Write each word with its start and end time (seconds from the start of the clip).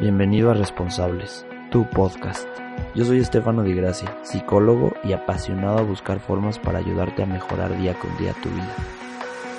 Bienvenido 0.00 0.50
a 0.50 0.54
Responsables, 0.54 1.44
tu 1.70 1.86
podcast. 1.90 2.48
Yo 2.94 3.04
soy 3.04 3.18
Estefano 3.20 3.62
Di 3.62 3.74
Gracia, 3.74 4.16
psicólogo 4.22 4.94
y 5.04 5.12
apasionado 5.12 5.76
a 5.76 5.82
buscar 5.82 6.20
formas 6.20 6.58
para 6.58 6.78
ayudarte 6.78 7.22
a 7.22 7.26
mejorar 7.26 7.76
día 7.76 7.92
con 7.92 8.16
día 8.16 8.32
tu 8.42 8.48
vida. 8.48 8.74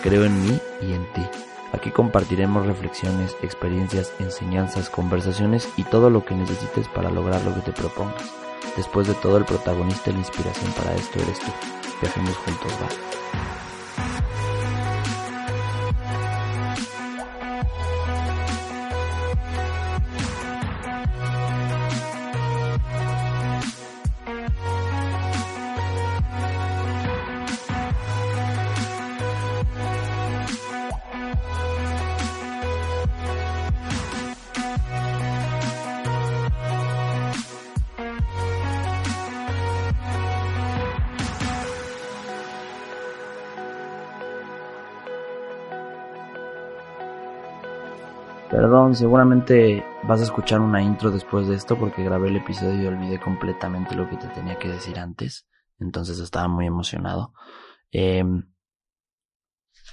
Creo 0.02 0.26
en 0.26 0.42
mí 0.42 0.60
y 0.82 0.94
en 0.94 1.06
ti. 1.14 1.22
Aquí 1.74 1.92
compartiremos 1.92 2.66
reflexiones, 2.66 3.38
experiencias, 3.44 4.12
enseñanzas, 4.18 4.90
conversaciones 4.90 5.70
y 5.78 5.84
todo 5.84 6.10
lo 6.10 6.26
que 6.26 6.34
necesites 6.34 6.88
para 6.88 7.12
lograr 7.12 7.46
lo 7.46 7.54
que 7.54 7.62
te 7.62 7.72
propongas. 7.72 8.34
Después 8.76 9.08
de 9.08 9.14
todo, 9.14 9.38
el 9.38 9.46
protagonista 9.46 10.10
y 10.10 10.14
la 10.14 10.20
inspiración 10.20 10.72
para 10.72 10.96
esto 10.96 11.20
eres 11.20 11.40
tú. 11.40 11.52
Viajemos 12.02 12.36
juntos. 12.38 12.74
Perdón, 48.52 48.96
seguramente 48.96 49.82
vas 50.04 50.20
a 50.20 50.26
escuchar 50.26 50.60
una 50.60 50.84
intro 50.84 51.10
después 51.10 51.48
de 51.48 51.56
esto 51.56 51.78
porque 51.78 52.04
grabé 52.04 52.28
el 52.28 52.36
episodio 52.36 52.84
y 52.84 52.86
olvidé 52.86 53.18
completamente 53.18 53.96
lo 53.96 54.10
que 54.10 54.18
te 54.18 54.28
tenía 54.28 54.60
que 54.60 54.68
decir 54.68 55.00
antes. 55.00 55.48
Entonces 55.80 56.20
estaba 56.20 56.50
muy 56.50 56.66
emocionado. 56.66 57.34
Em, 57.92 58.52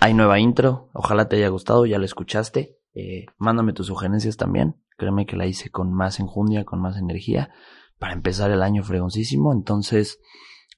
hay 0.00 0.12
nueva 0.12 0.41
intro, 0.41 0.91
ojalá 0.92 1.28
te 1.28 1.37
haya 1.37 1.48
gustado, 1.50 1.87
ya 1.87 2.00
la 2.00 2.05
escuchaste. 2.05 2.81
Eh, 2.95 3.27
mándame 3.37 3.73
tus 3.73 3.87
sugerencias 3.87 4.37
también. 4.37 4.83
Créeme 4.97 5.25
que 5.25 5.37
la 5.37 5.47
hice 5.47 5.70
con 5.70 5.93
más 5.93 6.19
enjundia, 6.19 6.65
con 6.65 6.81
más 6.81 6.97
energía, 6.97 7.53
para 8.00 8.12
empezar 8.12 8.50
el 8.50 8.65
año 8.65 8.83
fregoncísimo. 8.83 9.53
Entonces, 9.53 10.19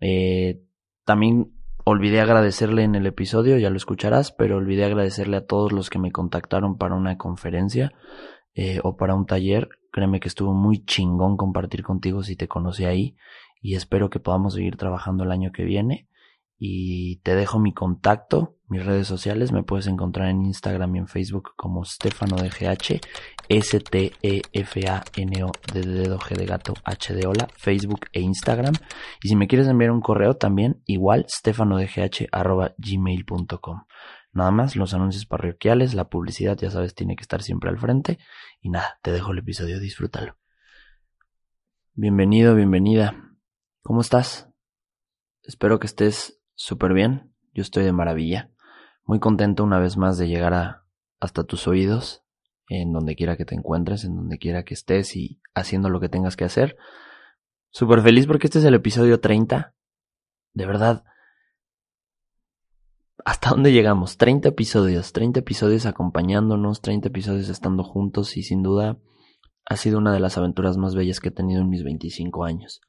eh, 0.01 0.63
también 1.07 1.55
Olvidé 1.85 2.21
agradecerle 2.21 2.83
en 2.83 2.95
el 2.95 3.07
episodio, 3.07 3.57
ya 3.59 3.71
lo 3.71 3.77
escucharás, 3.77 4.33
pero 4.33 4.57
olvidé 4.57 4.85
agradecerle 4.85 5.39
a 5.39 5.47
todos 5.47 5.73
los 5.73 5.89
que 5.89 5.99
me 5.99 6.13
contactaron 6.13 6.77
para 6.77 6.95
una 6.95 7.17
conferencia 7.17 7.93
eh, 8.55 8.81
o 8.83 8.97
para 8.97 9.15
un 9.15 9.27
taller. 9.27 9.71
Créeme 9.91 10.21
que 10.21 10.29
estuvo 10.29 10.53
muy 10.53 10.85
chingón 10.85 11.37
compartir 11.37 11.83
contigo 11.83 12.23
si 12.23 12.37
te 12.37 12.49
conocí 12.49 12.85
ahí 12.85 13.17
y 13.61 13.75
espero 13.75 14.11
que 14.11 14.21
podamos 14.21 14.55
seguir 14.55 14.77
trabajando 14.77 15.25
el 15.25 15.33
año 15.33 15.53
que 15.53 15.65
viene. 15.65 16.09
Y 16.59 17.17
te 17.23 17.35
dejo 17.35 17.59
mi 17.59 17.73
contacto, 17.73 18.57
mis 18.69 18.85
redes 18.85 19.07
sociales, 19.07 19.51
me 19.51 19.63
puedes 19.63 19.87
encontrar 19.87 20.29
en 20.29 20.45
Instagram 20.45 20.95
y 20.95 20.99
en 20.99 21.09
Facebook 21.09 21.53
como 21.57 21.87
Stefano 21.87 22.37
DGH, 22.37 23.01
S-T-E-F-A-N-O 23.51 25.51
de 25.75 25.83
dedo 25.83 26.21
G 26.21 26.37
de 26.37 26.47
gato 26.47 26.75
H 26.85 27.15
de 27.15 27.27
hola, 27.27 27.49
Facebook 27.57 28.07
e 28.13 28.21
Instagram. 28.21 28.75
Y 29.25 29.29
si 29.29 29.35
me 29.35 29.49
quieres 29.49 29.67
enviar 29.67 29.91
un 29.91 30.01
correo 30.01 30.35
también, 30.35 30.81
igual, 30.87 31.27
stefanodgh 31.29 32.29
arroba 32.31 32.75
gmail.com. 32.79 33.83
Nada 34.33 34.51
más, 34.53 34.77
los 34.77 34.95
anuncios 34.95 35.27
parroquiales, 35.27 35.95
la 35.95 36.09
publicidad, 36.09 36.57
ya 36.57 36.71
sabes, 36.71 36.95
tiene 36.95 37.17
que 37.17 37.23
estar 37.23 37.43
siempre 37.43 37.71
al 37.71 37.79
frente. 37.79 38.21
Y 38.61 38.71
nada, 38.71 39.01
te 39.03 39.11
dejo 39.11 39.33
el 39.33 39.39
episodio, 39.39 39.81
disfrútalo. 39.81 40.37
Bienvenido, 41.95 42.55
bienvenida. 42.55 43.35
¿Cómo 43.83 44.01
estás? 44.01 44.49
Espero 45.43 45.81
que 45.81 45.89
estés 45.89 46.41
súper 46.55 46.93
bien, 46.93 47.35
yo 47.53 47.63
estoy 47.63 47.83
de 47.83 47.91
maravilla, 47.91 48.53
muy 49.05 49.19
contento 49.19 49.65
una 49.65 49.81
vez 49.81 49.97
más 49.97 50.19
de 50.19 50.29
llegar 50.29 50.55
a, 50.55 50.85
hasta 51.19 51.43
tus 51.43 51.67
oídos, 51.67 52.23
en 52.71 52.93
donde 52.93 53.17
quiera 53.17 53.37
que 53.37 53.45
te 53.45 53.57
encuentres, 53.57 54.05
en 54.05 54.15
donde 54.15 54.39
quiera 54.39 54.65
que 54.65 54.75
estés 54.75 55.17
y 55.17 55.41
haciendo 55.55 55.91
lo 55.91 55.99
que 55.99 56.09
tengas 56.09 56.37
que 56.37 56.45
hacer. 56.45 56.77
Súper 57.71 58.01
feliz 58.01 58.29
porque 58.29 58.47
este 58.47 58.61
es 58.61 58.65
el 58.65 58.75
episodio 58.75 59.19
30. 59.19 59.75
De 60.55 60.67
verdad. 60.67 61.05
¿Hasta 63.25 63.51
dónde 63.51 63.73
llegamos? 63.73 64.17
30 64.17 64.51
episodios, 64.51 65.13
30 65.13 65.41
episodios 65.41 65.85
acompañándonos, 65.85 66.81
30 66.81 67.09
episodios 67.09 67.49
estando 67.49 67.83
juntos 67.83 68.37
y 68.37 68.45
sin 68.45 68.63
duda 68.63 68.99
ha 69.67 69.77
sido 69.77 69.99
una 69.99 70.13
de 70.13 70.21
las 70.21 70.39
aventuras 70.39 70.77
más 70.77 70.95
bellas 70.95 71.21
que 71.21 71.29
he 71.29 71.33
tenido 71.33 71.61
en 71.61 71.69
mis 71.69 71.83
25 71.83 72.45
años. 72.45 72.81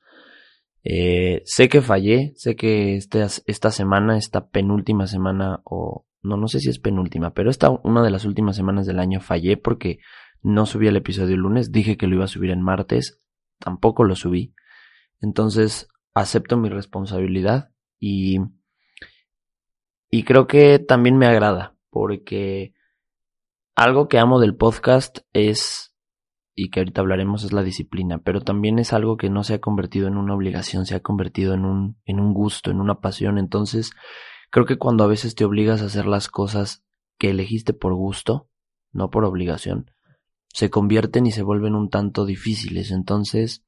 Eh, 0.84 1.42
sé 1.46 1.70
que 1.70 1.82
fallé, 1.82 2.34
sé 2.36 2.56
que 2.56 2.96
este, 2.96 3.26
esta 3.46 3.72
semana, 3.72 4.18
esta 4.18 4.48
penúltima 4.48 5.08
semana, 5.08 5.62
o 5.64 6.06
no, 6.22 6.38
no 6.38 6.48
sé 6.48 6.60
si 6.60 6.70
es 6.70 6.80
penúltima, 6.80 7.34
pero 7.34 7.50
esta 7.50 7.70
una 7.70 8.04
de 8.04 8.12
las 8.12 8.26
últimas 8.26 8.56
semanas 8.56 8.86
del 8.86 9.00
año 9.00 9.20
fallé 9.20 9.58
porque 9.58 10.00
no 10.42 10.66
subí 10.66 10.88
el 10.88 10.98
episodio 10.98 11.36
el 11.36 11.42
lunes, 11.42 11.72
dije 11.72 11.98
que 11.98 12.08
lo 12.08 12.16
iba 12.16 12.26
a 12.26 12.30
subir 12.30 12.52
en 12.52 12.62
martes, 12.62 13.22
tampoco 13.60 14.04
lo 14.04 14.16
subí. 14.16 14.54
Entonces, 15.20 15.88
acepto 16.14 16.58
mi 16.58 16.70
responsabilidad 16.70 17.72
y, 18.00 18.40
y 20.10 20.24
creo 20.24 20.48
que 20.48 20.80
también 20.80 21.18
me 21.18 21.28
agrada 21.28 21.76
porque 21.90 22.74
algo 23.76 24.08
que 24.08 24.20
amo 24.20 24.40
del 24.40 24.56
podcast 24.56 25.20
es 25.34 25.92
y 26.54 26.70
que 26.70 26.82
ahorita 26.82 27.02
hablaremos 27.02 27.44
es 27.44 27.54
la 27.54 27.64
disciplina, 27.64 28.20
pero 28.20 28.42
también 28.42 28.78
es 28.78 28.94
algo 28.94 29.18
que 29.18 29.30
no 29.30 29.44
se 29.44 29.56
ha 29.56 29.62
convertido 29.62 30.08
en 30.08 30.18
una 30.18 30.36
obligación, 30.36 30.86
se 30.86 30.96
ha 30.96 31.00
convertido 31.00 31.54
en 31.54 31.66
un, 31.66 31.98
en 32.06 32.20
un 32.20 32.34
gusto, 32.34 32.72
en 32.72 32.82
una 32.82 33.00
pasión. 33.00 33.38
Entonces, 33.38 33.92
creo 34.52 34.66
que 34.66 34.78
cuando 34.78 35.04
a 35.04 35.08
veces 35.08 35.34
te 35.34 35.44
obligas 35.44 35.82
a 35.82 35.86
hacer 35.86 36.06
las 36.06 36.28
cosas 36.28 36.84
que 37.18 37.32
elegiste 37.32 37.74
por 37.74 37.96
gusto, 37.96 38.48
no 38.92 39.10
por 39.10 39.26
obligación, 39.26 39.90
se 40.50 40.70
convierten 40.70 41.26
y 41.26 41.32
se 41.32 41.42
vuelven 41.42 41.74
un 41.74 41.90
tanto 41.90 42.26
difíciles. 42.26 42.92
Entonces, 42.92 43.66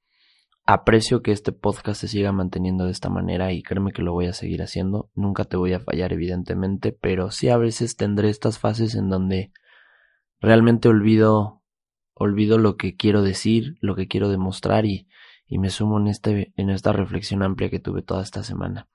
aprecio 0.66 1.24
que 1.24 1.32
este 1.32 1.52
podcast 1.52 2.02
se 2.02 2.08
siga 2.08 2.32
manteniendo 2.32 2.86
de 2.86 2.92
esta 2.92 3.10
manera 3.10 3.52
y 3.52 3.64
créeme 3.64 3.94
que 3.94 4.04
lo 4.04 4.14
voy 4.14 4.28
a 4.28 4.34
seguir 4.34 4.62
haciendo. 4.62 5.10
Nunca 5.16 5.46
te 5.46 5.58
voy 5.58 5.74
a 5.74 5.80
fallar, 5.80 6.14
evidentemente, 6.14 6.92
pero 6.92 7.32
sí 7.32 7.50
a 7.50 7.58
veces 7.58 7.96
tendré 7.96 8.30
estas 8.30 8.60
fases 8.60 8.96
en 8.96 9.10
donde 9.10 9.52
realmente 10.40 10.90
olvido 10.90 11.64
olvido 12.14 12.58
lo 12.58 12.78
que 12.78 12.96
quiero 12.96 13.22
decir, 13.22 13.78
lo 13.82 13.96
que 13.96 14.08
quiero 14.08 14.30
demostrar 14.30 14.86
y, 14.86 15.08
me 15.50 15.70
sumo 15.70 16.04
este, 16.08 16.52
en 16.56 16.72
esta 16.72 16.94
reflexión 16.94 17.44
amplia 17.44 17.70
que 17.70 17.80
tuve 17.80 18.02
toda 18.02 18.24
esta 18.24 18.42
semana. 18.44 18.88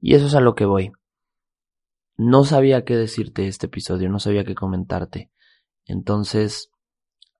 Y 0.00 0.14
eso 0.14 0.26
es 0.26 0.34
a 0.34 0.40
lo 0.40 0.54
que 0.54 0.64
voy. 0.64 0.92
No 2.16 2.44
sabía 2.44 2.84
qué 2.84 2.96
decirte 2.96 3.46
este 3.46 3.66
episodio, 3.66 4.08
no 4.08 4.18
sabía 4.18 4.44
qué 4.44 4.54
comentarte. 4.54 5.30
Entonces, 5.86 6.70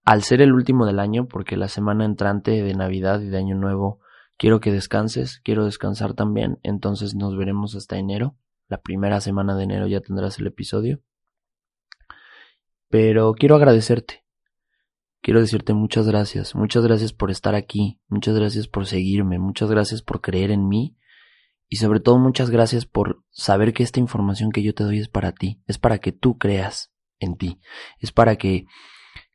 al 0.04 0.22
ser 0.22 0.42
el 0.42 0.52
último 0.52 0.86
del 0.86 0.98
año, 0.98 1.26
porque 1.26 1.56
la 1.56 1.68
semana 1.68 2.04
entrante 2.04 2.62
de 2.62 2.74
Navidad 2.74 3.20
y 3.20 3.28
de 3.28 3.38
Año 3.38 3.56
Nuevo 3.56 4.00
quiero 4.36 4.60
que 4.60 4.72
descanses, 4.72 5.40
quiero 5.44 5.64
descansar 5.64 6.14
también, 6.14 6.58
entonces 6.62 7.14
nos 7.14 7.36
veremos 7.36 7.74
hasta 7.76 7.98
enero. 7.98 8.36
La 8.68 8.80
primera 8.80 9.20
semana 9.20 9.56
de 9.56 9.64
enero 9.64 9.86
ya 9.86 10.00
tendrás 10.00 10.38
el 10.38 10.46
episodio. 10.46 11.00
Pero 12.88 13.34
quiero 13.34 13.56
agradecerte 13.56 14.24
quiero 15.24 15.40
decirte 15.40 15.72
muchas 15.72 16.06
gracias, 16.06 16.54
muchas 16.54 16.84
gracias 16.84 17.14
por 17.14 17.30
estar 17.30 17.54
aquí, 17.54 17.98
muchas 18.08 18.36
gracias 18.36 18.68
por 18.68 18.84
seguirme, 18.84 19.38
muchas 19.38 19.70
gracias 19.70 20.02
por 20.02 20.20
creer 20.20 20.50
en 20.50 20.68
mí 20.68 20.98
y 21.74 21.76
sobre 21.76 21.98
todo 21.98 22.18
muchas 22.18 22.50
gracias 22.50 22.86
por 22.86 23.24
saber 23.30 23.72
que 23.72 23.82
esta 23.82 23.98
información 23.98 24.52
que 24.52 24.62
yo 24.62 24.76
te 24.76 24.84
doy 24.84 25.00
es 25.00 25.08
para 25.08 25.32
ti, 25.32 25.60
es 25.66 25.76
para 25.76 25.98
que 25.98 26.12
tú 26.12 26.38
creas 26.38 26.92
en 27.18 27.36
ti, 27.36 27.58
es 27.98 28.12
para 28.12 28.36
que 28.36 28.66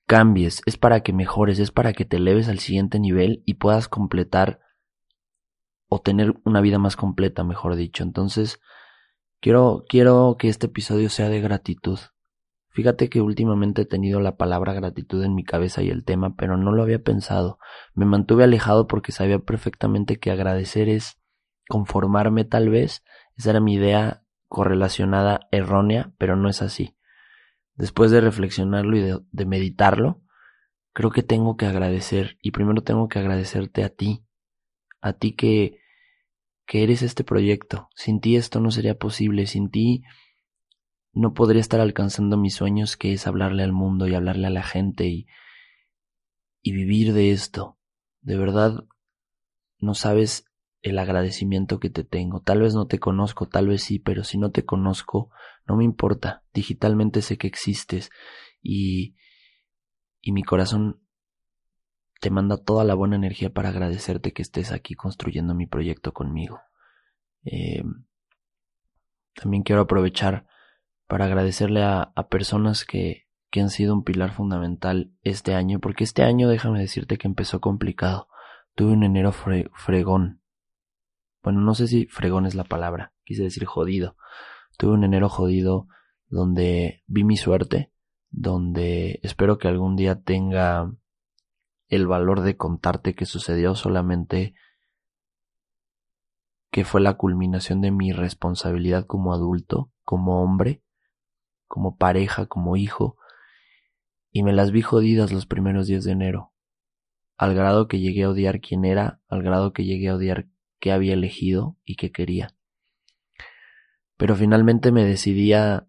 cambies, 0.08 0.62
es 0.66 0.78
para 0.78 1.02
que 1.02 1.12
mejores, 1.12 1.60
es 1.60 1.72
para 1.72 1.92
que 1.92 2.06
te 2.06 2.16
eleves 2.16 2.48
al 2.48 2.59
siguiente 2.59 2.97
nivel 2.97 3.44
y 3.46 3.56
puedas 3.56 3.90
completar 3.90 4.62
o 5.90 6.00
tener 6.00 6.34
una 6.46 6.62
vida 6.62 6.80
más 6.80 6.96
completa, 6.96 7.44
mejor 7.44 7.76
dicho. 7.76 8.03
Entonces, 8.03 8.62
quiero 9.42 9.84
quiero 9.90 10.38
que 10.40 10.47
este 10.47 10.68
episodio 10.68 11.09
sea 11.09 11.28
de 11.28 11.42
gratitud, 11.42 12.00
Fíjate 12.70 13.09
que 13.09 13.20
últimamente 13.20 13.82
he 13.82 13.85
tenido 13.85 14.22
la 14.22 14.38
palabra 14.38 14.72
gratitud 14.74 15.22
en 15.26 15.35
mi 15.35 15.44
cabeza 15.44 15.82
y 15.82 15.90
el 15.90 16.06
tema, 16.06 16.35
pero 16.38 16.56
no 16.56 16.72
lo 16.72 16.84
había 16.84 17.03
pensado. 17.03 17.58
Me 17.96 18.06
mantuve 18.06 18.46
alejado 18.46 18.88
porque 18.88 19.12
sabía 19.12 19.40
perfectamente 19.40 20.20
que 20.20 20.32
agradecer 20.32 20.88
es 20.88 21.20
conformarme 21.70 22.44
tal 22.44 22.70
vez. 22.70 23.04
Esa 23.38 23.52
era 23.52 23.62
mi 23.62 23.76
idea 23.76 24.24
correlacionada 24.48 25.48
errónea, 25.52 26.12
pero 26.18 26.36
no 26.36 26.50
es 26.50 26.62
así. 26.62 26.98
Después 27.76 28.12
de 28.12 28.20
reflexionarlo 28.20 28.98
y 28.98 29.24
de, 29.32 29.46
meditarlo, 29.46 30.22
creo 30.92 31.12
que 31.12 31.24
tengo 31.24 31.56
que 31.56 31.68
agradecer 31.68 32.38
y 32.42 32.52
primero 32.52 32.82
tengo 32.82 33.08
que 33.08 33.20
agradecerte 33.20 33.84
a 33.84 33.90
ti, 33.90 34.26
a 35.00 35.14
ti 35.14 35.34
que, 35.34 35.80
que 36.66 36.84
eres 36.84 37.04
este 37.04 37.24
proyecto. 37.24 37.88
Sin 37.96 38.20
ti 38.20 38.36
esto 38.36 38.60
no 38.60 38.72
sería 38.72 38.98
posible, 38.98 39.46
sin 39.46 39.70
ti 39.70 40.04
no 41.14 41.34
podría 41.34 41.62
estar 41.62 41.80
alcanzando 41.80 42.36
mis 42.36 42.56
sueños 42.56 42.98
que 42.98 43.14
es 43.14 43.28
hablarle 43.28 43.64
al 43.64 43.74
mundo 43.74 44.08
y 44.08 44.16
hablarle 44.16 44.48
a 44.48 44.52
la 44.52 44.64
gente 44.64 45.06
y, 45.06 45.28
y 46.62 46.74
vivir 46.74 47.14
de 47.14 47.32
esto. 47.32 47.78
De 48.22 48.38
verdad, 48.38 48.84
no 49.78 49.94
sabes 49.94 50.48
el 50.81 50.99
agradecimiento 50.99 51.79
que 51.79 51.90
te 51.90 52.03
tengo. 52.03 52.41
Tal 52.41 52.61
vez 52.61 52.73
no 52.73 52.87
te 52.87 52.99
conozco, 52.99 53.47
tal 53.47 53.67
vez 53.67 53.84
sí, 53.84 53.99
pero 53.99 54.23
si 54.23 54.37
no 54.37 54.52
te 54.52 54.66
conozco, 54.66 55.29
no 55.67 55.76
me 55.76 55.84
importa. 55.84 56.43
Digitalmente 56.53 57.22
sé 57.22 57.37
que 57.37 57.47
existes 57.47 58.09
y, 58.61 59.16
y 60.22 60.31
mi 60.31 60.43
corazón 60.43 61.02
te 62.22 62.29
manda 62.29 62.58
toda 62.58 62.84
la 62.84 62.96
buena 62.96 63.16
energía 63.16 63.49
para 63.49 63.70
agradecerte 63.70 64.34
que 64.34 64.41
estés 64.41 64.72
aquí 64.72 64.93
construyendo 64.96 65.55
mi 65.55 65.67
proyecto 65.67 66.14
conmigo. 66.14 66.59
Eh, 67.43 67.84
también 69.35 69.64
quiero 69.64 69.82
aprovechar 69.82 70.46
para 71.08 71.25
agradecerle 71.25 71.82
a, 71.82 72.11
a 72.16 72.28
personas 72.28 72.85
que, 72.85 73.29
que 73.49 73.61
han 73.61 73.70
sido 73.70 73.93
un 73.93 74.03
pilar 74.03 74.32
fundamental 74.32 75.11
este 75.23 75.55
año, 75.55 75.79
porque 75.79 76.03
este 76.03 76.23
año 76.23 76.49
déjame 76.49 76.79
decirte 76.79 77.17
que 77.17 77.28
empezó 77.28 77.59
complicado. 77.59 78.28
Tuve 78.75 78.93
un 78.93 79.03
enero 79.03 79.32
fregón. 79.32 80.41
Bueno, 81.49 81.61
no 81.61 81.73
sé 81.73 81.87
si 81.87 82.05
fregón 82.05 82.46
es 82.46 82.53
la 82.53 82.63
palabra, 82.63 83.11
quise 83.23 83.41
decir 83.41 83.66
jodido. 83.66 84.16
Tuve 84.78 84.91
un 84.91 85.03
enero 85.03 85.29
jodido 85.29 85.87
donde 86.28 87.01
vi 87.07 87.23
mi 87.23 87.37
suerte, 87.37 87.91
donde 88.29 89.19
espero 89.23 89.57
que 89.57 89.67
algún 89.67 89.96
día 89.96 90.22
tenga 90.22 90.93
el 91.87 92.05
valor 92.05 92.41
de 92.41 92.55
contarte 92.55 93.16
qué 93.16 93.25
sucedió 93.25 93.73
solamente 93.73 94.53
que 96.69 96.85
fue 96.85 97.01
la 97.01 97.16
culminación 97.16 97.81
de 97.81 97.90
mi 97.90 98.11
responsabilidad 98.11 99.07
como 99.07 99.34
adulto, 99.34 99.91
como 100.03 100.43
hombre, 100.43 100.84
como 101.66 101.97
pareja, 101.97 102.46
como 102.46 102.75
hijo, 102.75 103.17
y 104.31 104.43
me 104.43 104.53
las 104.53 104.69
vi 104.69 104.84
jodidas 104.84 105.31
los 105.31 105.47
primeros 105.47 105.87
días 105.87 106.03
de 106.03 106.11
enero, 106.11 106.53
al 107.37 107.55
grado 107.55 107.87
que 107.87 107.99
llegué 107.99 108.25
a 108.25 108.29
odiar 108.29 108.61
quién 108.61 108.85
era, 108.85 109.19
al 109.28 109.41
grado 109.41 109.73
que 109.73 109.84
llegué 109.84 110.09
a 110.09 110.16
odiar 110.16 110.46
qué 110.79 110.91
había 110.91 111.14
elegido 111.14 111.78
y 111.84 111.96
qué 111.96 112.11
quería. 112.11 112.55
Pero 114.17 114.35
finalmente 114.35 114.91
me 114.91 115.05
decidí 115.05 115.53
a 115.53 115.87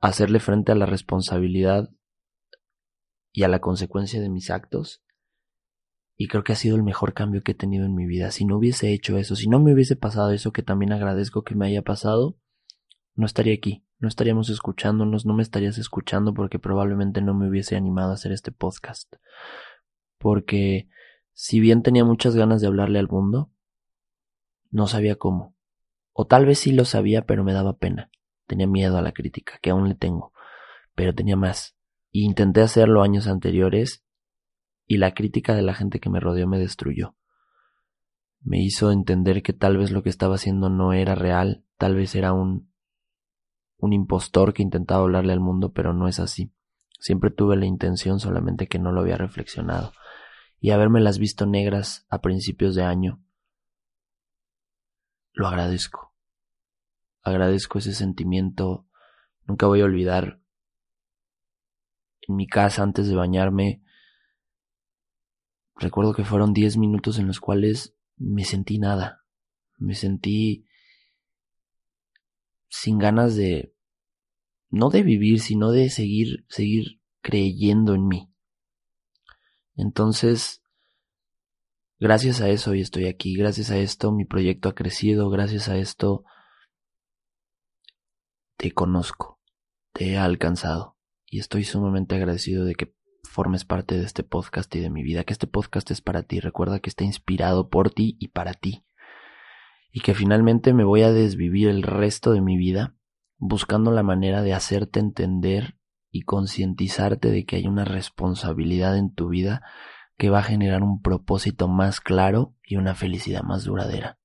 hacerle 0.00 0.40
frente 0.40 0.72
a 0.72 0.74
la 0.74 0.86
responsabilidad 0.86 1.90
y 3.32 3.44
a 3.44 3.48
la 3.48 3.60
consecuencia 3.60 4.20
de 4.20 4.28
mis 4.28 4.50
actos. 4.50 5.02
Y 6.16 6.28
creo 6.28 6.44
que 6.44 6.52
ha 6.52 6.56
sido 6.56 6.76
el 6.76 6.82
mejor 6.82 7.14
cambio 7.14 7.42
que 7.42 7.52
he 7.52 7.54
tenido 7.54 7.86
en 7.86 7.94
mi 7.94 8.06
vida. 8.06 8.30
Si 8.30 8.44
no 8.44 8.58
hubiese 8.58 8.92
hecho 8.92 9.16
eso, 9.16 9.36
si 9.36 9.48
no 9.48 9.58
me 9.58 9.72
hubiese 9.72 9.96
pasado 9.96 10.32
eso 10.32 10.52
que 10.52 10.62
también 10.62 10.92
agradezco 10.92 11.44
que 11.44 11.54
me 11.54 11.66
haya 11.66 11.82
pasado, 11.82 12.36
no 13.14 13.24
estaría 13.24 13.54
aquí, 13.54 13.86
no 13.98 14.08
estaríamos 14.08 14.50
escuchándonos, 14.50 15.24
no 15.24 15.34
me 15.34 15.42
estarías 15.42 15.78
escuchando 15.78 16.34
porque 16.34 16.58
probablemente 16.58 17.22
no 17.22 17.34
me 17.34 17.48
hubiese 17.48 17.76
animado 17.76 18.10
a 18.10 18.14
hacer 18.14 18.32
este 18.32 18.52
podcast. 18.52 19.14
Porque 20.18 20.88
si 21.32 21.58
bien 21.58 21.82
tenía 21.82 22.04
muchas 22.04 22.36
ganas 22.36 22.60
de 22.60 22.66
hablarle 22.66 22.98
al 22.98 23.08
mundo, 23.08 23.50
no 24.70 24.86
sabía 24.86 25.16
cómo. 25.16 25.54
O 26.12 26.26
tal 26.26 26.46
vez 26.46 26.58
sí 26.58 26.72
lo 26.72 26.84
sabía, 26.84 27.26
pero 27.26 27.44
me 27.44 27.52
daba 27.52 27.78
pena. 27.78 28.10
Tenía 28.46 28.66
miedo 28.66 28.98
a 28.98 29.02
la 29.02 29.12
crítica, 29.12 29.58
que 29.62 29.70
aún 29.70 29.88
le 29.88 29.94
tengo, 29.94 30.32
pero 30.94 31.14
tenía 31.14 31.36
más. 31.36 31.76
Y 32.10 32.24
intenté 32.24 32.62
hacerlo 32.62 33.02
años 33.02 33.26
anteriores 33.26 34.04
y 34.86 34.96
la 34.96 35.14
crítica 35.14 35.54
de 35.54 35.62
la 35.62 35.74
gente 35.74 36.00
que 36.00 36.10
me 36.10 36.18
rodeó 36.18 36.48
me 36.48 36.58
destruyó. 36.58 37.14
Me 38.40 38.60
hizo 38.60 38.90
entender 38.90 39.42
que 39.42 39.52
tal 39.52 39.76
vez 39.76 39.92
lo 39.92 40.02
que 40.02 40.08
estaba 40.08 40.34
haciendo 40.34 40.68
no 40.70 40.92
era 40.92 41.14
real, 41.14 41.64
tal 41.76 41.94
vez 41.94 42.14
era 42.14 42.32
un 42.32 42.70
un 43.80 43.92
impostor 43.92 44.52
que 44.52 44.62
intentaba 44.62 45.02
hablarle 45.02 45.32
al 45.32 45.40
mundo, 45.40 45.72
pero 45.72 45.94
no 45.94 46.06
es 46.06 46.20
así. 46.20 46.52
Siempre 46.98 47.30
tuve 47.30 47.56
la 47.56 47.64
intención, 47.66 48.20
solamente 48.20 48.66
que 48.66 48.78
no 48.78 48.92
lo 48.92 49.00
había 49.00 49.16
reflexionado. 49.16 49.92
Y 50.60 50.70
haberme 50.70 51.00
las 51.00 51.18
visto 51.18 51.46
negras 51.46 52.06
a 52.10 52.20
principios 52.20 52.74
de 52.74 52.82
año, 52.82 53.22
lo 55.32 55.48
agradezco. 55.48 56.14
Agradezco 57.22 57.78
ese 57.78 57.94
sentimiento. 57.94 58.86
Nunca 59.46 59.66
voy 59.66 59.80
a 59.80 59.84
olvidar 59.84 60.40
en 62.22 62.36
mi 62.36 62.46
casa 62.46 62.82
antes 62.82 63.08
de 63.08 63.14
bañarme. 63.14 63.82
Recuerdo 65.76 66.14
que 66.14 66.24
fueron 66.24 66.52
diez 66.52 66.76
minutos 66.76 67.18
en 67.18 67.26
los 67.26 67.40
cuales 67.40 67.94
me 68.16 68.44
sentí 68.44 68.78
nada. 68.78 69.24
Me 69.78 69.94
sentí 69.94 70.66
sin 72.68 72.98
ganas 72.98 73.34
de 73.34 73.74
no 74.68 74.88
de 74.90 75.02
vivir, 75.02 75.40
sino 75.40 75.72
de 75.72 75.90
seguir 75.90 76.44
seguir 76.48 77.00
creyendo 77.20 77.94
en 77.94 78.06
mí. 78.06 78.32
Entonces, 79.74 80.59
gracias 82.00 82.40
a 82.40 82.48
eso 82.48 82.72
hoy 82.72 82.80
estoy 82.80 83.06
aquí, 83.06 83.36
gracias 83.36 83.70
a 83.70 83.76
esto 83.76 84.10
mi 84.10 84.24
proyecto 84.24 84.70
ha 84.70 84.74
crecido, 84.74 85.30
gracias 85.30 85.68
a 85.68 85.76
esto 85.76 86.24
te 88.56 88.72
conozco, 88.72 89.40
te 89.92 90.12
he 90.12 90.18
alcanzado. 90.18 90.96
Y 91.26 91.38
estoy 91.38 91.64
sumamente 91.64 92.16
agradecido 92.16 92.64
de 92.64 92.74
que 92.74 92.92
formes 93.22 93.64
parte 93.64 93.96
de 93.96 94.04
este 94.04 94.24
podcast 94.24 94.74
y 94.74 94.80
de 94.80 94.90
mi 94.90 95.02
vida, 95.02 95.22
que 95.24 95.32
este 95.32 95.46
podcast 95.46 95.90
es 95.92 96.00
para 96.00 96.24
ti, 96.24 96.40
recuerda 96.40 96.80
que 96.80 96.90
está 96.90 97.04
inspirado 97.04 97.68
por 97.68 97.90
ti 97.90 98.16
y 98.18 98.28
para 98.28 98.52
ti, 98.54 98.84
y 99.92 100.00
que 100.00 100.14
finalmente 100.14 100.74
me 100.74 100.84
voy 100.84 101.02
a 101.02 101.12
desvivir 101.12 101.68
el 101.68 101.82
resto 101.82 102.32
de 102.32 102.40
mi 102.40 102.56
vida 102.56 102.96
buscando 103.38 103.92
la 103.92 104.02
manera 104.02 104.42
de 104.42 104.52
hacerte 104.52 105.00
entender 105.00 105.78
y 106.10 106.22
concientizarte 106.22 107.30
de 107.30 107.44
que 107.44 107.56
hay 107.56 107.66
una 107.66 107.84
responsabilidad 107.84 108.98
en 108.98 109.14
tu 109.14 109.28
vida 109.28 109.62
que 110.20 110.28
va 110.28 110.40
a 110.40 110.42
generar 110.42 110.82
un 110.82 111.00
propósito 111.00 111.66
más 111.66 112.02
claro 112.02 112.54
y 112.62 112.76
una 112.76 112.94
felicidad 112.94 113.42
más 113.42 113.64
duradera. 113.64 114.18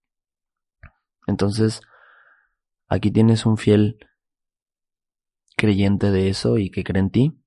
Entonces, 1.25 1.79
aquí 2.89 3.11
tienes 3.11 3.45
un 3.45 3.55
fiel 3.55 3.97
creyente 5.55 6.11
de 6.11 6.27
eso 6.27 6.57
y 6.57 6.69
que 6.69 6.83
cree 6.83 6.99
en 6.99 7.11
ti 7.11 7.39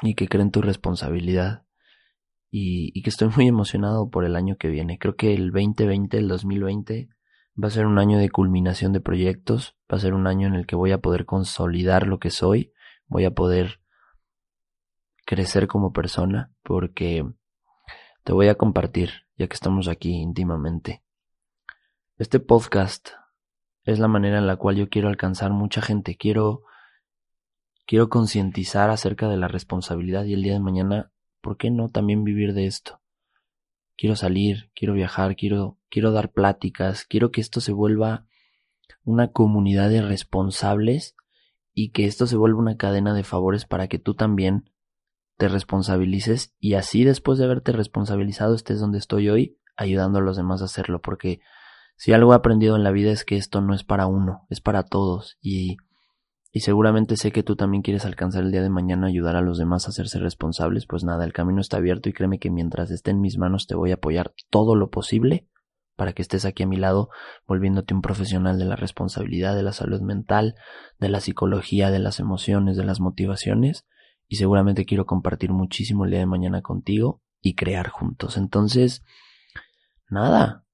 y 0.00 0.14
que 0.14 0.28
cree 0.28 0.44
en 0.44 0.50
tu 0.50 0.62
responsabilidad 0.62 1.66
y, 2.50 3.02
que 3.02 3.10
estoy 3.10 3.28
muy 3.36 3.48
emocionado 3.48 4.08
por 4.08 4.24
el 4.24 4.34
año 4.34 4.56
que 4.56 4.68
viene. 4.68 4.98
Creo 4.98 5.16
que 5.16 5.34
el 5.34 5.50
2020, 5.50 6.16
el 6.16 6.28
2020 6.28 7.10
va 7.62 7.68
a 7.68 7.70
ser 7.70 7.84
un 7.84 7.98
año 7.98 8.16
de 8.16 8.30
culminación 8.30 8.94
de 8.94 9.02
proyectos, 9.02 9.76
va 9.92 9.98
a 9.98 10.00
ser 10.00 10.14
un 10.14 10.26
año 10.26 10.48
en 10.48 10.54
el 10.54 10.64
que 10.66 10.74
voy 10.74 10.92
a 10.92 11.02
poder 11.02 11.26
consolidar 11.26 12.06
lo 12.06 12.18
que 12.18 12.30
soy, 12.30 12.72
voy 13.08 13.26
a 13.26 13.32
poder 13.32 13.82
crecer 15.26 15.66
como 15.66 15.92
persona 15.92 16.50
porque 16.62 17.26
te 18.24 18.32
voy 18.32 18.48
a 18.48 18.56
compartir, 18.56 19.10
ya 19.36 19.46
que 19.46 19.54
estamos 19.54 19.88
aquí 19.88 20.10
íntimamente. 20.10 21.02
Este 22.16 22.40
podcast 22.40 23.10
es 23.84 23.98
la 23.98 24.08
manera 24.08 24.38
en 24.38 24.46
la 24.46 24.56
cual 24.56 24.76
yo 24.76 24.88
quiero 24.88 25.08
alcanzar 25.08 25.50
mucha 25.50 25.80
gente, 25.82 26.16
quiero 26.16 26.62
Quiero 27.88 28.10
concientizar 28.10 28.90
acerca 28.90 29.30
de 29.30 29.38
la 29.38 29.48
responsabilidad 29.48 30.26
y 30.26 30.34
el 30.34 30.42
día 30.42 30.52
de 30.52 30.60
mañana, 30.60 31.10
¿por 31.40 31.56
qué 31.56 31.70
no 31.70 31.88
también 31.88 32.22
vivir 32.22 32.52
de 32.52 32.66
esto? 32.66 33.00
Quiero 33.96 34.14
salir, 34.14 34.70
quiero 34.74 34.92
viajar, 34.92 35.36
quiero, 35.36 35.78
quiero 35.88 36.12
dar 36.12 36.30
pláticas, 36.30 37.06
quiero 37.06 37.30
que 37.30 37.40
esto 37.40 37.62
se 37.62 37.72
vuelva 37.72 38.26
una 39.04 39.28
comunidad 39.28 39.88
de 39.88 40.02
responsables 40.02 41.16
y 41.72 41.92
que 41.92 42.04
esto 42.04 42.26
se 42.26 42.36
vuelva 42.36 42.60
una 42.60 42.76
cadena 42.76 43.14
de 43.14 43.24
favores 43.24 43.64
para 43.64 43.88
que 43.88 43.98
tú 43.98 44.12
también 44.12 44.68
te 45.38 45.48
responsabilices 45.48 46.54
y 46.58 46.74
así 46.74 47.04
después 47.04 47.38
de 47.38 47.46
haberte 47.46 47.72
responsabilizado 47.72 48.54
estés 48.54 48.80
donde 48.80 48.98
estoy 48.98 49.30
hoy 49.30 49.58
ayudando 49.76 50.18
a 50.18 50.22
los 50.22 50.36
demás 50.36 50.60
a 50.60 50.66
hacerlo 50.66 51.00
porque 51.00 51.40
si 51.96 52.12
algo 52.12 52.32
he 52.32 52.36
aprendido 52.36 52.76
en 52.76 52.84
la 52.84 52.90
vida 52.90 53.10
es 53.10 53.24
que 53.24 53.36
esto 53.36 53.60
no 53.60 53.74
es 53.74 53.84
para 53.84 54.06
uno, 54.06 54.46
es 54.50 54.60
para 54.60 54.82
todos 54.82 55.38
y 55.40 55.78
y 56.50 56.60
seguramente 56.60 57.16
sé 57.16 57.30
que 57.30 57.42
tú 57.42 57.56
también 57.56 57.82
quieres 57.82 58.06
alcanzar 58.06 58.42
el 58.42 58.50
día 58.50 58.62
de 58.62 58.70
mañana 58.70 59.06
ayudar 59.06 59.36
a 59.36 59.42
los 59.42 59.58
demás 59.58 59.86
a 59.86 59.90
hacerse 59.90 60.18
responsables, 60.18 60.86
pues 60.86 61.04
nada, 61.04 61.24
el 61.24 61.32
camino 61.32 61.60
está 61.60 61.76
abierto 61.76 62.08
y 62.08 62.14
créeme 62.14 62.38
que 62.38 62.50
mientras 62.50 62.90
esté 62.90 63.10
en 63.10 63.20
mis 63.20 63.36
manos 63.36 63.66
te 63.66 63.74
voy 63.74 63.90
a 63.90 63.94
apoyar 63.94 64.32
todo 64.50 64.74
lo 64.74 64.90
posible 64.90 65.46
para 65.94 66.14
que 66.14 66.22
estés 66.22 66.44
aquí 66.44 66.62
a 66.62 66.66
mi 66.66 66.76
lado, 66.76 67.10
volviéndote 67.46 67.92
un 67.92 68.00
profesional 68.00 68.58
de 68.58 68.64
la 68.64 68.76
responsabilidad, 68.76 69.56
de 69.56 69.62
la 69.62 69.72
salud 69.72 70.00
mental, 70.00 70.54
de 70.98 71.08
la 71.10 71.20
psicología, 71.20 71.90
de 71.90 71.98
las 71.98 72.18
emociones, 72.18 72.76
de 72.76 72.84
las 72.84 73.00
motivaciones, 73.00 73.86
y 74.28 74.36
seguramente 74.36 74.84
quiero 74.84 75.06
compartir 75.06 75.52
muchísimo 75.52 76.04
el 76.04 76.10
día 76.10 76.20
de 76.20 76.26
mañana 76.26 76.60
contigo 76.62 77.22
y 77.40 77.54
crear 77.54 77.88
juntos. 77.88 78.36
Entonces, 78.36 79.02
nada, 80.10 80.66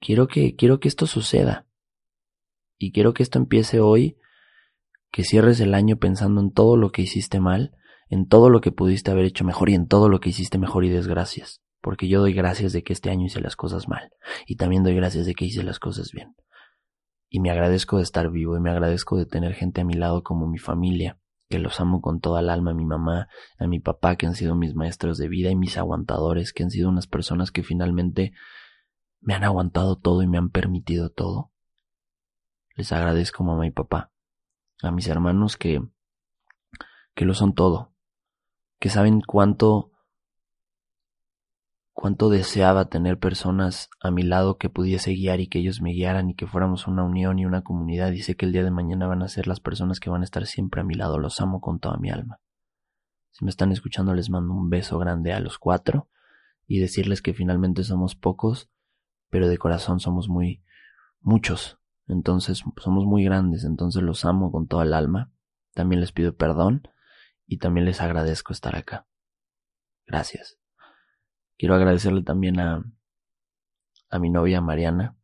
quiero 0.00 0.28
que, 0.28 0.54
quiero 0.54 0.78
que 0.78 0.88
esto 0.88 1.06
suceda. 1.06 1.66
Y 2.78 2.92
quiero 2.92 3.12
que 3.12 3.22
esto 3.22 3.38
empiece 3.38 3.80
hoy 3.80 4.16
que 5.10 5.24
cierres 5.24 5.60
el 5.60 5.74
año 5.74 5.98
pensando 5.98 6.40
en 6.40 6.52
todo 6.52 6.76
lo 6.76 6.90
que 6.90 7.02
hiciste 7.02 7.38
mal, 7.38 7.76
en 8.08 8.26
todo 8.26 8.50
lo 8.50 8.60
que 8.60 8.72
pudiste 8.72 9.10
haber 9.10 9.24
hecho 9.24 9.44
mejor 9.44 9.68
y 9.68 9.74
en 9.74 9.86
todo 9.86 10.08
lo 10.08 10.20
que 10.20 10.30
hiciste 10.30 10.58
mejor 10.58 10.84
y 10.84 10.88
desgracias. 10.88 11.62
Porque 11.80 12.08
yo 12.08 12.20
doy 12.20 12.32
gracias 12.32 12.72
de 12.72 12.82
que 12.82 12.92
este 12.92 13.10
año 13.10 13.26
hice 13.26 13.40
las 13.40 13.56
cosas 13.56 13.88
mal 13.88 14.12
y 14.46 14.56
también 14.56 14.84
doy 14.84 14.94
gracias 14.94 15.26
de 15.26 15.34
que 15.34 15.44
hice 15.44 15.62
las 15.64 15.80
cosas 15.80 16.12
bien. 16.12 16.34
Y 17.28 17.40
me 17.40 17.50
agradezco 17.50 17.96
de 17.96 18.04
estar 18.04 18.30
vivo 18.30 18.56
y 18.56 18.60
me 18.60 18.70
agradezco 18.70 19.16
de 19.16 19.26
tener 19.26 19.54
gente 19.54 19.80
a 19.80 19.84
mi 19.84 19.94
lado 19.94 20.22
como 20.22 20.46
mi 20.46 20.58
familia, 20.58 21.18
que 21.52 21.58
los 21.58 21.80
amo 21.80 22.00
con 22.00 22.18
toda 22.20 22.40
el 22.40 22.48
alma, 22.48 22.70
a 22.70 22.74
mi 22.74 22.86
mamá, 22.86 23.28
a 23.58 23.66
mi 23.66 23.78
papá, 23.78 24.16
que 24.16 24.26
han 24.26 24.34
sido 24.34 24.54
mis 24.54 24.74
maestros 24.74 25.18
de 25.18 25.28
vida 25.28 25.50
y 25.50 25.54
mis 25.54 25.76
aguantadores, 25.76 26.54
que 26.54 26.62
han 26.62 26.70
sido 26.70 26.88
unas 26.88 27.06
personas 27.06 27.50
que 27.50 27.62
finalmente 27.62 28.32
me 29.20 29.34
han 29.34 29.44
aguantado 29.44 29.96
todo 29.96 30.22
y 30.22 30.26
me 30.26 30.38
han 30.38 30.48
permitido 30.48 31.10
todo. 31.10 31.52
Les 32.74 32.90
agradezco 32.90 33.44
mamá 33.44 33.66
y 33.66 33.70
papá, 33.70 34.10
a 34.82 34.90
mis 34.92 35.08
hermanos 35.08 35.58
que 35.58 35.82
que 37.14 37.26
lo 37.26 37.34
son 37.34 37.52
todo, 37.52 37.92
que 38.80 38.88
saben 38.88 39.20
cuánto 39.20 39.91
cuánto 41.92 42.30
deseaba 42.30 42.86
tener 42.86 43.18
personas 43.18 43.90
a 44.00 44.10
mi 44.10 44.22
lado 44.22 44.56
que 44.56 44.70
pudiese 44.70 45.12
guiar 45.12 45.40
y 45.40 45.48
que 45.48 45.58
ellos 45.58 45.80
me 45.80 45.92
guiaran 45.92 46.30
y 46.30 46.34
que 46.34 46.46
fuéramos 46.46 46.86
una 46.86 47.04
unión 47.04 47.38
y 47.38 47.46
una 47.46 47.62
comunidad 47.62 48.12
y 48.12 48.22
sé 48.22 48.36
que 48.36 48.46
el 48.46 48.52
día 48.52 48.64
de 48.64 48.70
mañana 48.70 49.06
van 49.06 49.22
a 49.22 49.28
ser 49.28 49.46
las 49.46 49.60
personas 49.60 50.00
que 50.00 50.10
van 50.10 50.22
a 50.22 50.24
estar 50.24 50.46
siempre 50.46 50.80
a 50.80 50.84
mi 50.84 50.94
lado, 50.94 51.18
los 51.18 51.40
amo 51.40 51.60
con 51.60 51.78
toda 51.78 51.98
mi 51.98 52.10
alma. 52.10 52.40
Si 53.30 53.44
me 53.44 53.50
están 53.50 53.72
escuchando 53.72 54.14
les 54.14 54.30
mando 54.30 54.52
un 54.52 54.70
beso 54.70 54.98
grande 54.98 55.32
a 55.32 55.40
los 55.40 55.58
cuatro 55.58 56.08
y 56.66 56.80
decirles 56.80 57.22
que 57.22 57.34
finalmente 57.34 57.84
somos 57.84 58.14
pocos, 58.14 58.70
pero 59.30 59.48
de 59.48 59.58
corazón 59.58 60.00
somos 60.00 60.28
muy 60.28 60.62
muchos, 61.20 61.78
entonces 62.06 62.62
somos 62.78 63.04
muy 63.04 63.24
grandes, 63.24 63.64
entonces 63.64 64.02
los 64.02 64.24
amo 64.24 64.50
con 64.50 64.66
toda 64.66 64.84
el 64.84 64.94
alma. 64.94 65.32
También 65.74 66.00
les 66.00 66.12
pido 66.12 66.36
perdón 66.36 66.88
y 67.46 67.58
también 67.58 67.86
les 67.86 68.00
agradezco 68.00 68.52
estar 68.52 68.76
acá. 68.76 69.06
Gracias. 70.06 70.61
Quiero 71.58 71.74
agradecerle 71.74 72.22
también 72.22 72.58
a, 72.60 72.84
a 74.10 74.18
mi 74.18 74.30
novia 74.30 74.60
Mariana. 74.60 75.16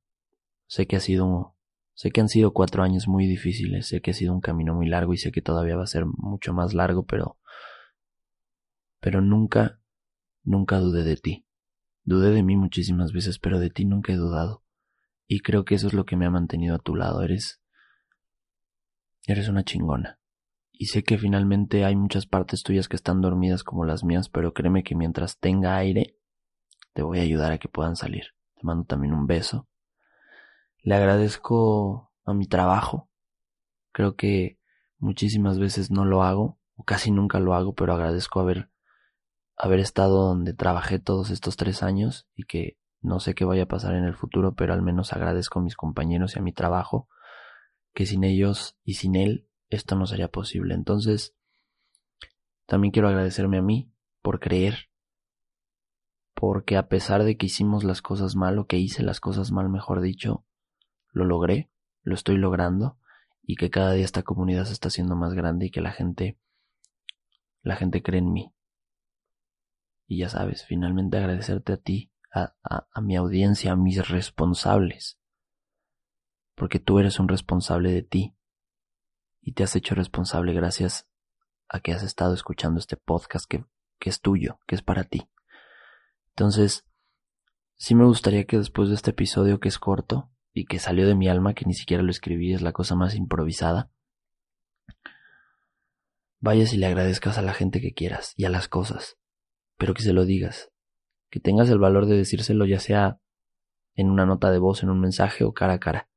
Sé 0.67 0.87
que 0.87 0.97
ha 0.97 1.01
sido, 1.01 1.57
sé 1.95 2.11
que 2.11 2.21
han 2.21 2.29
sido 2.29 2.53
cuatro 2.53 2.83
años 2.83 3.09
muy 3.09 3.27
difíciles, 3.27 3.89
sé 3.89 4.01
que 4.01 4.13
ha 4.13 4.15
sido 4.15 4.33
un 4.33 4.41
camino 4.41 4.75
muy 4.75 4.89
largo 4.89 5.15
y 5.15 5.19
sé 5.19 5.33
que 5.33 5.43
todavía 5.43 5.77
va 5.77 5.85
a 5.85 5.89
ser 5.89 6.05
mucho 6.07 6.53
más 6.53 6.75
largo, 6.75 7.07
pero, 7.07 7.39
pero 9.01 9.21
nunca, 9.21 9.81
nunca 10.43 10.79
dudé 10.79 11.05
de 11.05 11.17
ti. 11.17 11.47
Dudé 12.05 12.31
de 12.31 12.43
mí 12.43 12.57
muchísimas 12.57 13.13
veces, 13.13 13.39
pero 13.39 13.59
de 13.59 13.71
ti 13.71 13.85
nunca 13.85 14.13
he 14.13 14.17
dudado. 14.17 14.65
Y 15.27 15.41
creo 15.41 15.65
que 15.65 15.75
eso 15.75 15.87
es 15.89 15.93
lo 15.93 16.07
que 16.07 16.17
me 16.17 16.27
ha 16.27 16.31
mantenido 16.31 16.75
a 16.75 16.79
tu 16.79 16.95
lado. 16.95 17.23
Eres, 17.23 17.61
eres 19.27 19.49
una 19.49 19.65
chingona 19.65 20.19
y 20.79 20.87
sé 20.87 21.03
que 21.03 21.19
finalmente 21.19 21.85
hay 21.85 21.97
muchas 21.97 22.27
partes 22.27 22.63
tuyas 22.63 22.89
que 22.89 22.95
están 22.95 23.21
dormidas 23.21 23.65
como 23.65 23.85
las 23.85 24.05
mías, 24.05 24.29
pero 24.29 24.55
créeme 24.55 24.85
que 24.85 24.95
mientras 24.95 25.39
tenga 25.41 25.77
aire, 25.77 26.17
te 26.99 27.05
voy 27.05 27.21
a 27.21 27.23
ayudar 27.23 27.53
a 27.53 27.59
que 27.59 27.69
puedan 27.69 27.95
salir. 27.95 28.35
Te 28.57 28.65
mando 28.65 28.85
también 28.85 29.15
un 29.15 29.29
beso. 29.29 29.69
Le 30.83 30.97
agradezco 30.97 32.11
a 32.25 32.35
mi 32.35 32.49
trabajo. 32.49 33.09
Creo 33.93 34.17
que 34.17 34.59
muchísimas 34.99 35.61
veces 35.61 35.93
no 35.93 36.05
lo 36.05 36.25
hago, 36.25 36.59
o 36.75 36.83
casi 36.83 37.13
nunca 37.13 37.39
lo 37.39 37.55
hago, 37.55 37.73
pero 37.77 37.95
agradezco 37.95 38.41
haber, 38.41 38.73
haber 39.57 39.79
estado 39.79 40.27
donde 40.27 40.55
trabajé 40.55 40.99
todos 40.99 41.31
estos 41.31 41.57
tres 41.57 41.85
años 41.85 42.27
y 42.35 42.47
que 42.47 42.79
no 43.01 43.21
sé 43.21 43.37
qué 43.37 43.45
vaya 43.45 43.63
a 43.63 43.69
pasar 43.69 43.95
en 43.95 44.03
el 44.03 44.17
futuro, 44.17 44.57
pero 44.57 44.73
al 44.73 44.83
menos 44.83 45.13
agradezco 45.13 45.61
a 45.61 45.63
mis 45.63 45.77
compañeros 45.77 46.35
y 46.35 46.41
a 46.41 46.43
mi 46.43 46.53
trabajo, 46.53 47.09
que 47.95 48.07
sin 48.07 48.25
ellos 48.25 48.77
y 48.83 48.95
sin 48.95 49.15
él 49.15 49.47
esto 49.71 49.95
no 49.95 50.05
sería 50.05 50.27
posible. 50.27 50.75
Entonces, 50.75 51.37
también 52.67 52.91
quiero 52.91 53.07
agradecerme 53.07 53.59
a 53.59 53.63
mí 53.63 53.89
por 54.21 54.41
creer, 54.41 54.88
porque 56.39 56.77
a 56.77 56.87
pesar 56.87 57.25
de 57.25 57.37
que 57.37 57.47
hicimos 57.47 57.83
las 57.83 58.01
cosas 58.01 58.37
mal 58.37 58.61
o 58.61 58.69
que 58.69 58.79
hice 58.79 59.03
las 59.03 59.19
cosas 59.19 59.51
mal, 59.51 59.69
mejor 59.69 60.01
dicho, 60.01 60.45
lo 61.11 61.25
logré, 61.25 61.69
lo 62.03 62.15
estoy 62.15 62.37
logrando 62.37 62.97
y 63.43 63.57
que 63.57 63.71
cada 63.71 63.91
día 63.91 64.05
esta 64.05 64.23
comunidad 64.23 64.67
se 64.67 64.73
está 64.73 64.87
haciendo 64.87 65.17
más 65.17 65.35
grande 65.35 65.67
y 65.67 65.71
que 65.73 65.81
la 65.81 65.91
gente 65.91 66.39
la 67.63 67.75
gente 67.75 68.05
cree 68.05 68.21
en 68.21 68.33
mí. 68.33 68.55
Y 70.07 70.19
ya 70.19 70.29
sabes, 70.29 70.65
finalmente 70.65 71.19
agradecerte 71.19 71.73
a 71.73 71.77
ti, 71.77 72.13
a, 72.33 73.01
mi 73.01 73.17
audiencia, 73.17 73.73
a 73.73 73.77
mis 73.77 74.09
responsables, 74.09 75.19
porque 76.55 76.79
tú 76.79 77.01
eres 77.01 77.19
un 77.19 77.27
responsable 77.27 77.91
de 77.91 78.03
ti, 78.03 78.37
y 79.41 79.55
te 79.55 79.65
has 79.65 79.75
hecho 79.75 79.97
responsable 79.97 80.53
gracias 80.53 81.09
a 81.69 81.81
que 81.81 81.93
has 81.93 82.05
estado 82.05 82.33
escuchando 82.33 82.79
este 82.79 82.97
podcast 82.97 83.47
que 83.51 83.65
es 84.09 84.21
tuyo, 84.21 84.61
que 84.69 84.77
es 84.77 84.83
para 84.83 85.03
ti. 85.03 85.29
Entonces, 86.39 86.87
sí 87.75 87.97
me 87.97 88.05
gustaría 88.05 88.45
que 88.45 88.59
después 88.59 88.91
de 88.91 88.95
este 88.95 89.11
episodio 89.11 89.59
que 89.59 89.67
es 89.67 89.81
corto 89.81 90.31
y 90.53 90.67
que 90.67 90.79
salió 90.79 91.05
de 91.05 91.17
mi 91.17 91.27
alma, 91.27 91.53
que 91.53 91.65
ni 91.65 91.75
siquiera 91.75 92.05
lo 92.05 92.13
escribí, 92.13 92.55
es 92.55 92.63
la 92.63 92.71
cosa 92.71 92.95
más 92.95 93.17
improvisada, 93.17 93.91
vayas 96.39 96.73
y 96.73 96.77
le 96.77 96.87
agradezcas 96.87 97.39
a 97.39 97.43
la 97.43 97.55
gente 97.55 97.81
que 97.81 97.93
quieras 97.93 98.35
y 98.37 98.45
a 98.45 98.51
las 98.51 98.69
cosas, 98.69 99.19
pero 99.79 99.95
que 99.95 100.03
se 100.03 100.13
lo 100.13 100.27
digas, 100.27 100.71
que 101.29 101.41
tengas 101.41 101.69
el 101.71 101.81
valor 101.81 102.07
de 102.07 102.17
decírselo 102.17 102.67
ya 102.67 102.79
sea 102.79 103.19
en 103.97 104.09
una 104.09 104.25
nota 104.25 104.53
de 104.53 104.61
voz, 104.61 104.85
en 104.85 104.91
un 104.91 105.01
mensaje 105.01 105.43
o 105.43 105.53
cara 105.53 105.73
a 105.73 105.81
cara, 105.81 106.09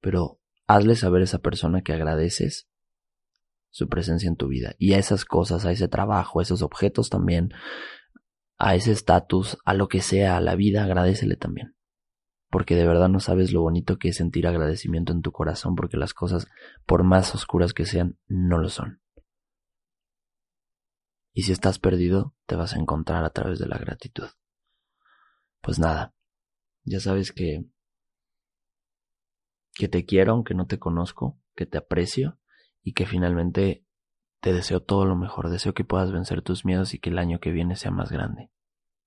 pero 0.00 0.38
hazle 0.68 0.94
saber 0.94 1.22
a 1.22 1.24
esa 1.24 1.40
persona 1.40 1.82
que 1.82 1.92
agradeces 1.92 2.68
su 3.70 3.88
presencia 3.88 4.28
en 4.28 4.36
tu 4.36 4.46
vida. 4.46 4.76
Y 4.78 4.92
a 4.92 4.98
esas 4.98 5.24
cosas, 5.24 5.64
a 5.64 5.72
ese 5.72 5.88
trabajo, 5.88 6.38
a 6.38 6.44
esos 6.44 6.62
objetos 6.62 7.10
también, 7.10 7.52
a 8.60 8.74
ese 8.74 8.92
estatus, 8.92 9.56
a 9.64 9.72
lo 9.72 9.88
que 9.88 10.02
sea, 10.02 10.36
a 10.36 10.40
la 10.40 10.54
vida, 10.54 10.84
agradecele 10.84 11.36
también. 11.36 11.74
Porque 12.50 12.76
de 12.76 12.86
verdad 12.86 13.08
no 13.08 13.18
sabes 13.18 13.52
lo 13.52 13.62
bonito 13.62 13.98
que 13.98 14.08
es 14.08 14.16
sentir 14.16 14.46
agradecimiento 14.46 15.14
en 15.14 15.22
tu 15.22 15.32
corazón, 15.32 15.74
porque 15.74 15.96
las 15.96 16.12
cosas, 16.12 16.46
por 16.84 17.02
más 17.02 17.34
oscuras 17.34 17.72
que 17.72 17.86
sean, 17.86 18.18
no 18.28 18.58
lo 18.58 18.68
son. 18.68 19.00
Y 21.32 21.42
si 21.42 21.52
estás 21.52 21.78
perdido, 21.78 22.34
te 22.44 22.54
vas 22.54 22.74
a 22.74 22.78
encontrar 22.78 23.24
a 23.24 23.30
través 23.30 23.58
de 23.58 23.66
la 23.66 23.78
gratitud. 23.78 24.28
Pues 25.62 25.78
nada, 25.78 26.14
ya 26.84 27.00
sabes 27.00 27.32
que 27.32 27.64
que 29.72 29.88
te 29.88 30.04
quiero 30.04 30.32
aunque 30.32 30.54
no 30.54 30.66
te 30.66 30.78
conozco, 30.78 31.40
que 31.54 31.64
te 31.64 31.78
aprecio 31.78 32.38
y 32.82 32.92
que 32.92 33.06
finalmente 33.06 33.86
te 34.40 34.52
deseo 34.52 34.80
todo 34.80 35.04
lo 35.04 35.16
mejor. 35.16 35.50
Deseo 35.50 35.74
que 35.74 35.84
puedas 35.84 36.12
vencer 36.12 36.42
tus 36.42 36.64
miedos 36.64 36.94
y 36.94 36.98
que 36.98 37.10
el 37.10 37.18
año 37.18 37.40
que 37.40 37.50
viene 37.50 37.76
sea 37.76 37.90
más 37.90 38.10
grande. 38.10 38.50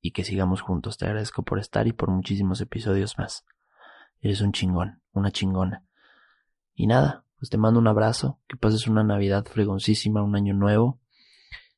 Y 0.01 0.11
que 0.11 0.23
sigamos 0.23 0.61
juntos. 0.61 0.97
Te 0.97 1.05
agradezco 1.05 1.43
por 1.43 1.59
estar 1.59 1.87
y 1.87 1.93
por 1.93 2.09
muchísimos 2.09 2.61
episodios 2.61 3.17
más. 3.17 3.45
Eres 4.21 4.41
un 4.41 4.51
chingón, 4.51 5.01
una 5.11 5.31
chingona. 5.31 5.85
Y 6.75 6.87
nada, 6.87 7.25
pues 7.37 7.49
te 7.49 7.57
mando 7.57 7.79
un 7.79 7.87
abrazo, 7.87 8.39
que 8.47 8.57
pases 8.57 8.87
una 8.87 9.03
Navidad 9.03 9.45
fregoncísima, 9.45 10.23
un 10.23 10.35
año 10.35 10.53
nuevo, 10.53 11.01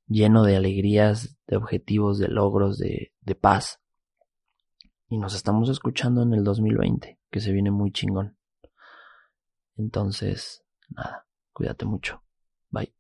lleno 0.08 0.44
de 0.44 0.56
alegrías, 0.56 1.38
de 1.48 1.58
objetivos, 1.58 2.20
de 2.20 2.28
logros, 2.28 2.78
de, 2.78 3.14
de 3.22 3.36
paz. 3.36 3.82
Y 5.08 5.18
nos 5.18 5.36
estamos 5.36 5.70
escuchando 5.70 6.24
en 6.24 6.34
el 6.34 6.44
2020, 6.44 7.20
que 7.30 7.40
se 7.40 7.52
viene 7.52 7.72
muy 7.72 7.92
chingón. 7.92 8.38
Entonces, 9.76 10.64
nada, 10.90 11.28
cuídate 11.52 11.86
mucho. 11.86 12.24
Bye. 12.70 12.94